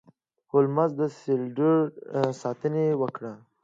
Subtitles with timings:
[0.51, 1.57] هولمز د لیسټرډ
[2.41, 3.33] ستاینه وکړه.